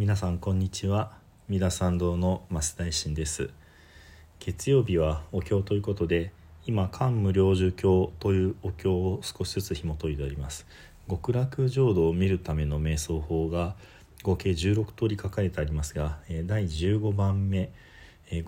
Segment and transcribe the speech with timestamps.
[0.00, 1.12] 皆さんこんにちは。
[1.50, 3.50] 三田参道の増大臣です。
[4.38, 6.32] 月曜日はお経ということで
[6.66, 10.66] 今漢無量寿経というお経を少しずつ紐解いております。
[11.06, 13.76] 極楽浄土を見るための瞑想法が
[14.22, 17.70] 合計16通り書かれてありますが第15番目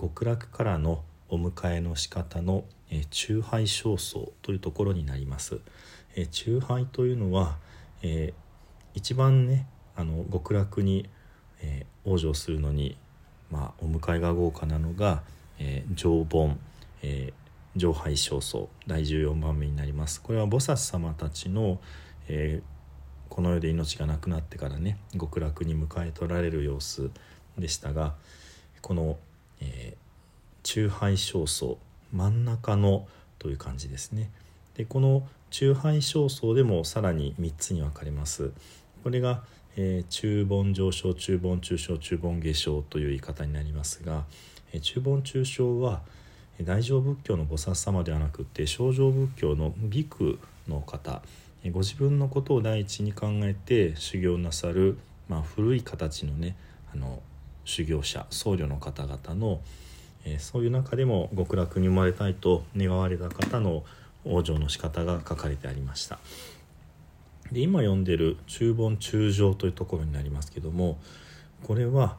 [0.01, 2.65] 極楽からのお迎えの仕方の
[3.11, 5.61] 中拝焦燥というところになります。
[6.31, 7.59] 中拝というのは
[8.95, 11.11] 一番ねあの極楽に
[11.63, 12.97] えー、往生するのに、
[13.51, 15.23] まあ、お迎えが豪華なのが、
[15.59, 16.59] えー、上盆、
[17.03, 20.21] えー、上拝正僧第14番目になります。
[20.21, 21.81] これは菩薩様たちの、
[22.29, 27.11] えー、この世で命がなくなってからね極楽に迎え取られる様子
[27.59, 28.15] でしたが
[28.83, 29.19] この、
[29.61, 29.97] えー、
[30.63, 31.79] 中拝正僧
[32.13, 33.07] 真ん中の
[33.39, 34.31] という感じですね。
[34.75, 38.53] でこの中拝正僧でもさらに3つに分かれます。
[39.03, 39.43] これが、
[39.77, 44.25] えー、中盆上昇中盆中小中盆下昇という言い方になりますが、
[44.73, 46.03] えー、中盆中小は
[46.61, 50.39] 大乗仏教の菩薩様ではなくて小乗仏教のビク
[50.69, 51.23] の方
[51.71, 56.57] ご自分のことを第一に考えて修行なさる、まあ、古い形のね
[56.93, 57.23] あの
[57.65, 59.61] 修行者僧侶の方々の、
[60.25, 63.85] えー、そういう中でも極楽に生まれたいと願われた方の
[64.25, 66.19] 往生の仕方が書かれてありました。
[67.53, 70.99] で今読んでる「中盆中上」というところになりますけども
[71.63, 72.17] これは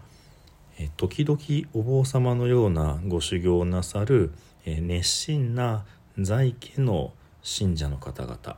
[0.98, 1.40] 時々
[1.74, 4.32] お坊様のようなご修行をなさる
[4.66, 5.86] 熱心な
[6.18, 8.58] 在家の信者の方々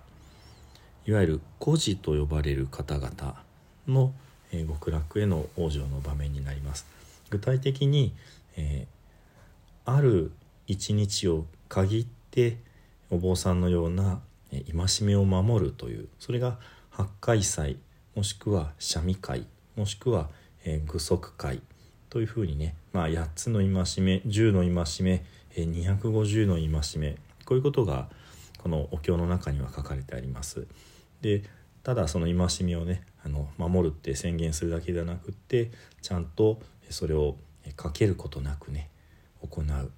[1.05, 3.41] いわゆる孤児と呼ばれる方々
[3.87, 4.13] の、
[4.51, 6.87] 極楽への往生の場面になります。
[7.29, 8.13] 具体的に、
[8.55, 10.31] えー、ある
[10.65, 12.57] 一日を限って
[13.11, 16.57] お坊さんのような戒めを守るというそれが
[16.89, 17.77] 八戒祭
[18.15, 20.29] もしくは三味会もしくは、
[20.63, 21.61] えー、具足会
[22.09, 23.69] というふうにね、まあ、8つの戒
[24.03, 28.07] め10の戒め、250の戒めこういうことが
[28.57, 30.65] このお経の中には書かれてあります。
[31.21, 31.43] で
[31.83, 37.37] ただその戒めをねあの守るって宣言するだけではなくってちゃんとそれを
[37.75, 38.89] かけることなくね
[39.41, 39.91] 行う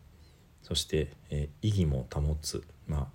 [0.63, 3.07] そして、え、意義も保つまあ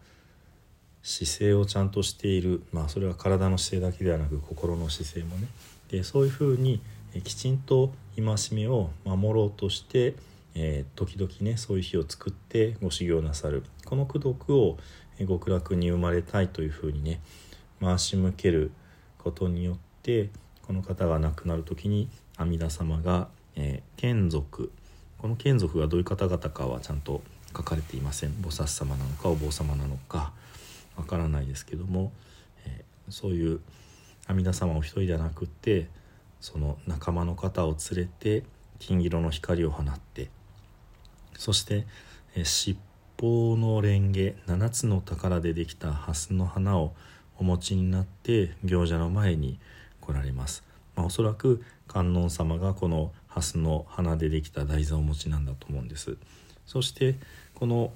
[1.02, 5.48] 姿勢をちゃんとしている、まあ、それは体の姿勢だけではなく心の姿勢もね。
[5.88, 6.80] でそういうふうに
[7.24, 10.14] きちんと戒めを守ろうとして、
[10.54, 13.64] えー、時々ねそういう日を作ってご修行なさる。
[13.84, 14.78] この功徳を
[15.18, 17.20] 極楽に生まれたいというふうにね
[17.80, 18.70] 回し向ける
[19.18, 20.30] ことによって
[20.66, 24.70] この方が亡くなる時に阿弥陀様が、えー、眷属。
[25.18, 27.22] この眷属がどういう方々かはちゃんと
[27.56, 28.30] 書かれていません。
[28.30, 30.32] 菩薩様なのかお坊様なのか。
[30.96, 32.12] わからないですけども、
[32.66, 33.60] えー、そういう
[34.26, 35.88] 阿弥陀様お一人ではなくって
[36.40, 38.44] その仲間の方を連れて
[38.78, 40.30] 金色の光を放って
[41.38, 41.86] そして、
[42.34, 42.78] えー、尻
[43.20, 44.12] 尾の蓮
[44.46, 46.92] 華7つの宝でできた蓮の花を
[47.38, 49.58] お持ちになって行者の前に
[50.00, 50.64] 来られます。
[50.94, 56.16] まあ、おそらく観音様がこの蓮の花でできた台座をお持ちなんだと思うんです。
[56.66, 57.16] そして
[57.54, 57.92] この、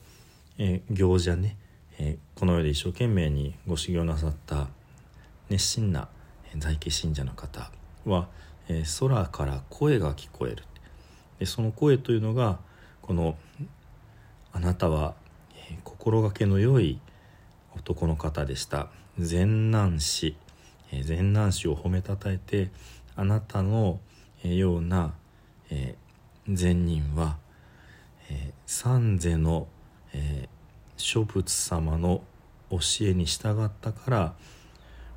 [0.58, 1.56] えー、行者ね
[1.98, 4.68] えー、この世で一生懸命にご修行なさった
[5.48, 6.08] 熱心な
[6.58, 7.70] 在家信者の方
[8.04, 8.28] は、
[8.68, 10.64] えー、空から声が聞こえる。
[11.38, 12.58] でその声というのが
[13.02, 13.36] この
[14.52, 15.14] 「あなたは、
[15.54, 16.98] えー、心がけの良い
[17.74, 20.36] 男の方でした」善男子、
[20.92, 22.70] えー、善男子を褒めたたえて
[23.14, 24.00] あなたの、
[24.44, 25.14] ような、
[25.70, 27.38] えー、善人は、
[28.28, 29.66] えー、三世の、
[30.12, 30.55] えー、
[30.96, 32.22] 諸仏様の
[32.70, 34.34] 教えに従ったから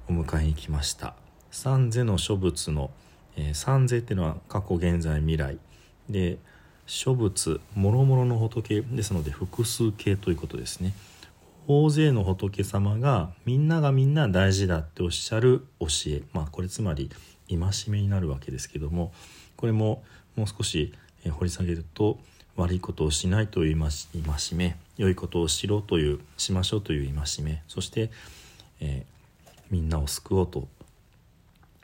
[0.07, 1.16] お迎えに来ました。
[1.51, 2.91] 三世の諸仏の、
[3.35, 5.57] えー、三世っていうのは過去現在未来。
[6.09, 6.38] で
[6.85, 10.94] 諸仏もろもろの仏ですので複数形ということですね。
[11.67, 16.23] 大勢の仏様がみんながみんな大事だっておっしゃる教え。
[16.34, 17.09] まあこれつまり
[17.47, 17.59] 戒
[17.90, 19.13] めになるわけですけども
[19.55, 20.03] これも
[20.35, 20.93] もう少し
[21.29, 22.20] 掘り下げると
[22.59, 23.90] 悪いことをしないという戒
[24.53, 28.11] め良いことをしろというしましょうという戒めそして、
[28.82, 30.67] えー、みんなを救おうと。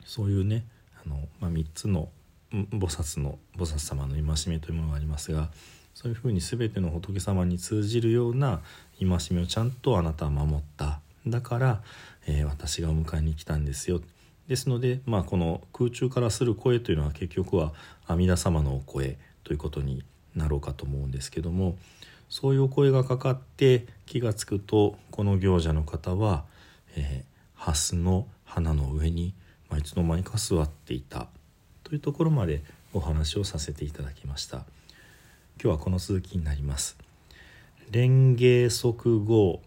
[0.04, 0.64] そういうね
[1.04, 2.08] あの、まあ、3つの
[2.52, 5.50] 菩薩の菩薩様の戒めというものがありますが
[5.94, 8.60] そういうふうに全ての仏様に通じるような
[9.00, 11.00] 戒めをちゃんとあなたは守った。
[11.26, 11.82] だから、
[12.26, 14.00] えー、私がお迎えに来たんですよ。
[14.46, 17.72] ですので、まあ、この空中からする声というのは結局は
[18.06, 20.04] 阿弥陀様のお声ということに
[20.38, 21.76] なろうかと思うんですけども
[22.28, 26.44] そういうお声がかかって気が付くとこの行者の方は、
[26.96, 29.34] えー、蓮の花の上に、
[29.68, 31.28] まあ、いつの間にか座っていた。
[31.84, 32.62] というところまで
[32.92, 34.56] お話をさせていただきました。
[34.56, 34.64] 今
[35.58, 36.98] 日はこの続きになります。
[37.92, 39.60] 蓮華即合。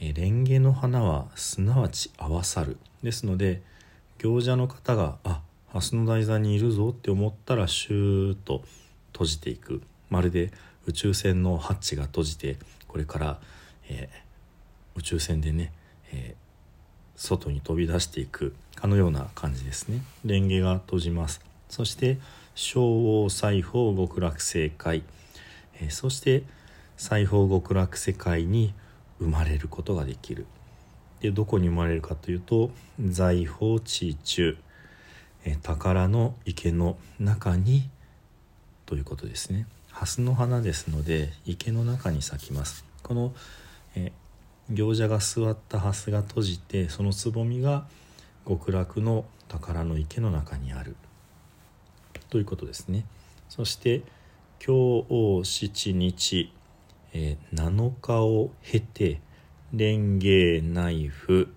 [0.00, 2.78] 蓮華の花はすなわち合わさる。
[3.02, 3.62] ですので
[4.18, 8.64] 行者の方があ蓮の台座にいるぞって思ったらシューッと
[9.12, 9.82] 閉じていく。
[10.10, 10.50] まるで
[10.86, 12.56] 宇宙船のハッチが閉じて
[12.88, 13.38] これから、
[13.88, 15.72] えー、宇宙船でね、
[16.12, 20.02] えー、外に飛び出していくかのような感じですね。
[20.22, 21.40] 蓮華が閉じます。
[21.68, 22.18] そして
[22.54, 25.04] 小王西方極楽世界、
[25.80, 26.42] えー、そして
[26.96, 28.74] 西方極楽世界に
[29.20, 30.46] 生まれることができる。
[31.20, 34.56] でどこに生まれるかというと財宝地中、
[35.44, 37.88] え宝の池の中に
[38.86, 39.66] ということですね。
[40.00, 42.86] 蓮の花ですので池の中に咲きます。
[43.02, 43.34] この、
[43.94, 44.12] え
[44.70, 47.84] 行者が座った蓮が閉じてそのつぼみが
[48.48, 50.96] 極楽の宝の池の中にある。
[52.30, 53.04] ということですね。
[53.50, 54.00] そして
[54.64, 56.50] 今日七日、
[57.12, 59.20] え、7日を経て
[59.72, 61.52] 蓮華ナイフ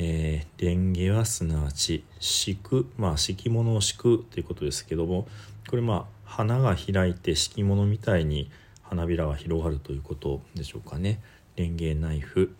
[0.00, 5.26] えー、蓮華はすなわち敷くまあ敷物を敷くということですけども
[5.68, 8.50] これまあ花が開いて敷物みたいに
[8.82, 11.20] 花びらが広がるということでしょうかね。
[11.56, 12.54] レンゲナイフ。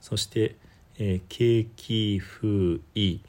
[0.00, 0.54] そして、
[0.98, 3.20] えー、ケーキ風意、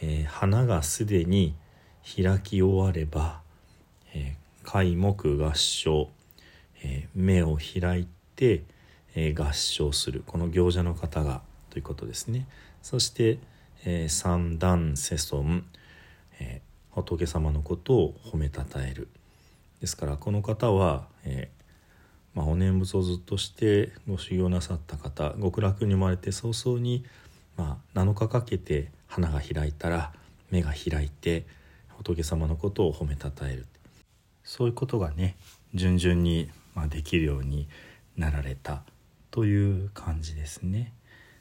[0.00, 1.54] えー、花がすでに
[2.04, 3.40] 開き終われば、
[4.14, 6.08] えー、開目合唱、
[6.82, 8.62] えー、目を開いて、
[9.16, 10.22] えー、合唱する。
[10.24, 12.46] この行者の方がということですね。
[12.80, 13.38] そして、
[13.84, 15.66] えー、三段世尊、
[16.38, 19.08] えー、仏様のことを褒めたたえる。
[19.80, 27.04] ですからこの方は、えー、まあ、お念仏をずっとしてご修行なさった方極楽に生まれて早々に、
[27.56, 30.12] まあ、7日かけて花が開いたら
[30.50, 31.44] 目が開いて
[31.88, 33.66] 仏様のことを褒めたたえる
[34.44, 35.36] そういうことがね
[35.74, 37.68] 順々に、まあ、できるように
[38.16, 38.82] なられた
[39.30, 40.92] という感じですね。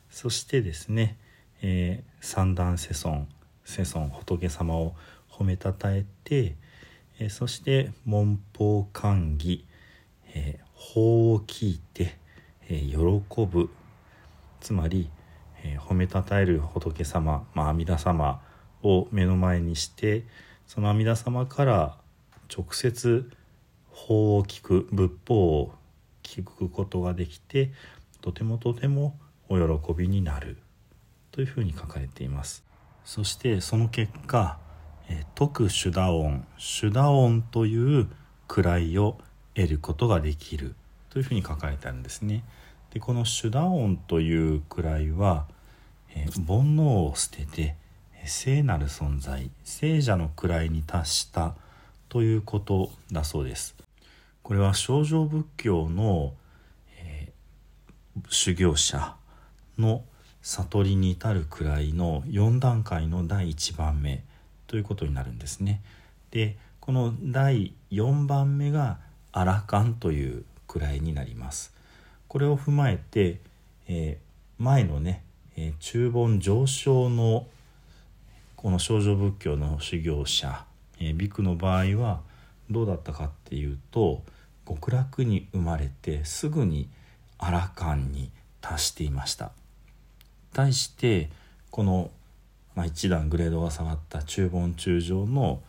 [0.09, 1.17] そしてですね、
[1.61, 3.27] えー、三段世尊
[3.63, 4.95] 世尊仏様を
[5.31, 6.55] 褒めたたえて、
[7.19, 9.65] え、そして文法歓義、
[10.33, 12.17] え、法を聞いて、
[12.69, 13.69] え、喜ぶ。
[14.59, 15.09] つまり、
[15.63, 18.41] え、褒めたたえる仏様、まあ、阿弥陀様
[18.83, 20.23] を目の前にして
[20.67, 21.97] その阿弥陀様から
[22.55, 23.29] 直接
[23.89, 25.73] 法を聞く仏法を
[26.21, 27.71] 聞くことができて
[28.21, 29.17] とてもとても
[29.49, 30.57] お喜びになる。
[31.31, 32.63] というふうに書かれています。
[33.03, 34.57] そしてその結果
[35.35, 38.07] 徳主打音主打音という
[38.47, 39.17] 位を
[39.53, 40.75] 得ることができる
[41.09, 42.43] というふうに書かれてあるんですね。
[42.93, 45.45] でこの主打音という位は
[46.15, 47.75] え煩悩を捨てて
[48.25, 51.55] 聖なる存在聖者の位に達した
[52.09, 53.75] ということだそうです。
[54.41, 56.33] これは少女仏教の、
[56.97, 59.15] えー、修行者
[59.77, 60.03] の
[60.41, 64.23] 悟りに至る位の4段階の第1番目。
[64.67, 65.81] ということになるんですね。
[66.31, 68.99] でこの第4番目が
[69.31, 71.73] アラカンという位になります。
[72.27, 73.39] これを踏まえて、
[73.87, 75.23] えー、前のね、
[75.55, 77.47] えー、中盆上昇の
[78.55, 80.65] この少女仏教の修行者、
[80.99, 82.21] えー、ビクの場合は
[82.69, 84.23] どうだったかっていうと
[84.67, 86.89] 極楽に生まれてすぐに
[87.37, 88.31] アラカンに
[88.61, 89.51] 達していました。
[90.53, 91.29] 対して
[91.69, 92.09] この、
[92.75, 95.61] まあ、一段グレードが下がった中盆中上の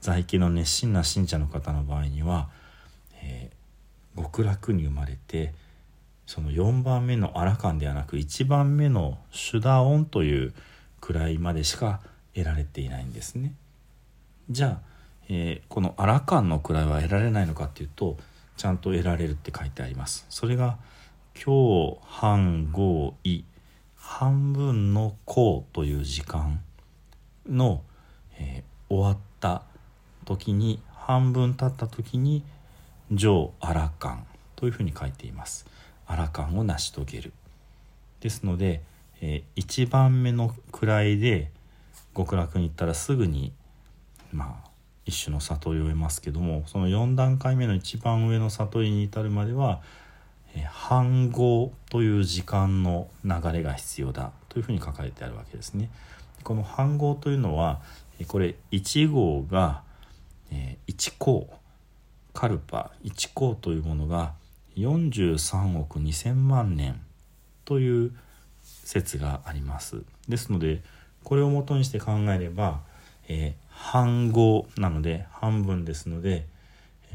[0.00, 2.48] 在家の熱心な信者の方の場合には、
[3.22, 5.52] えー、極楽に生まれて
[6.26, 10.54] その4番目のアラカンではなく1番目のシュダオンという
[11.00, 12.00] 位までしか
[12.34, 13.54] 得られていないんですね。
[14.50, 14.80] じゃあ、
[15.28, 18.16] えー、このアラカンの位は得られないのかっていうと
[18.56, 20.26] ちゃんと得られるって書いてあります。
[20.30, 20.78] それが
[21.34, 23.44] 今日半合意
[24.16, 26.60] 半分の項という時間
[27.48, 27.82] の、
[28.38, 29.62] えー、終わった
[30.24, 32.44] 時に半分経った時に
[33.10, 35.66] 上アラカンというふうに書いています。
[36.06, 37.32] アラカンを成し遂げる。
[38.20, 38.82] ですので、
[39.20, 41.50] えー、1番目の位で
[42.16, 43.52] 極楽に行ったらすぐに
[44.30, 44.70] まあ
[45.06, 49.82] 一種の悟りを得ますけどもその4段階目の一番上の悟りに至るまでは
[50.62, 55.90] 半号という時間の流れが必要だというふうに書かれてあるわけですね。
[56.42, 57.80] この半号というのは
[58.28, 59.82] これ1号が
[60.86, 61.50] 1項
[62.32, 64.34] カルパ1項というものが
[64.76, 67.00] 43億2,000万年
[67.64, 68.12] という
[68.62, 70.02] 説があります。
[70.28, 70.82] ですので
[71.22, 72.80] これをもとにして考えれば、
[73.28, 76.46] えー、半号なので半分ですので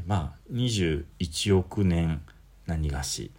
[0.06, 2.20] まあ21億年
[2.66, 3.30] 何がし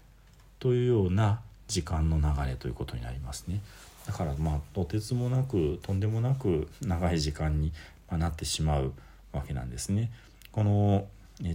[0.59, 3.61] というような時間の流れということになりますね。
[4.05, 7.71] だからまあとてつもなくとんでもなく長い時間に
[8.09, 8.93] なってしまう
[9.31, 10.11] わけなんですね。
[10.51, 11.07] この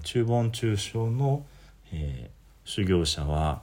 [0.02, 1.44] 中盆中小の、
[1.92, 3.62] えー、修行者は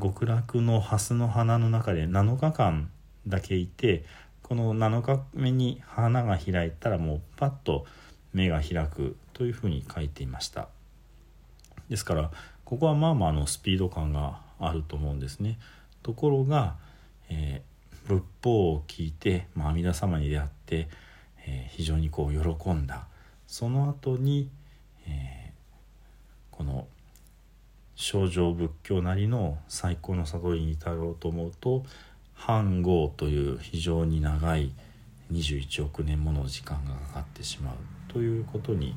[0.00, 2.90] 極楽の蓮の花の中で7日間
[3.26, 4.04] だけいて
[4.42, 7.86] この7日目に花が開いたらもうパッと
[8.32, 10.68] 目が開くというふうに書いていました
[11.88, 12.30] ですから
[12.66, 15.58] ここはまあまあのスピード感があると思うんですね
[16.02, 16.74] ところが、
[17.30, 20.88] えー、仏法を聞いて、まあ、阿弥陀様に出会って、
[21.46, 23.06] えー、非常にこう喜んだ
[23.46, 24.50] その後に、
[25.08, 26.86] えー、この
[27.94, 31.84] 正常仏教なりの最高の悟りに至ろうと思うと
[32.34, 34.72] 半号という非常に長い
[35.32, 37.74] 21億年もの時間がかかってしまう
[38.12, 38.94] ということに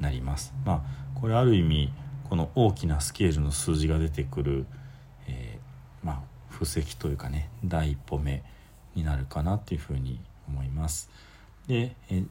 [0.00, 0.52] なります。
[0.64, 1.92] まあこれある意味
[2.28, 4.66] この大きなスケールの数字が出てくる、
[5.28, 8.42] えー、まあ布石というかね第一歩目
[8.94, 11.10] になるかなっていうふうに思います。
[11.66, 12.22] で、え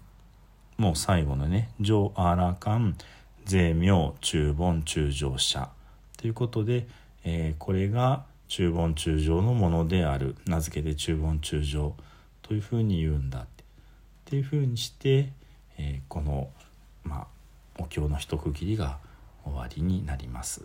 [0.77, 2.97] もう最後のね「上アラカン
[3.45, 5.69] 税名中盆中上者」
[6.17, 6.87] ということで、
[7.23, 11.95] えー、これが中盆中上のものである名付けて中盆中上
[12.41, 13.45] というふうに言うんだっ
[14.25, 15.31] ていうふうにして、
[15.77, 16.49] えー、この、
[17.03, 17.27] まあ、
[17.79, 18.99] お経の一区切りが
[19.43, 20.63] 終わりになります。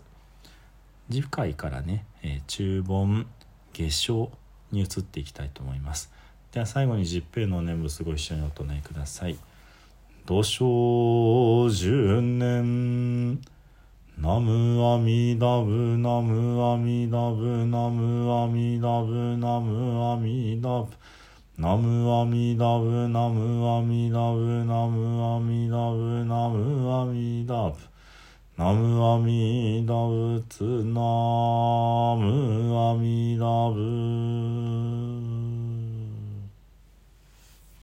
[1.09, 3.27] 次回からね、えー、中盆
[3.73, 4.29] 下生
[4.71, 6.11] に移っていきたいと思います。
[6.51, 9.37] では最後に十平の念仏ご一緒にお唱えください。
[10.25, 13.41] 土生十年
[14.17, 20.89] ナムアミダブナムアミダブナムアミダブナムアミダブ
[21.57, 27.75] ナムアミダブナムアミダブナムアミダブナムアミダブ
[28.59, 30.99] ナムアミダブツナ
[32.19, 35.28] ムアミダブ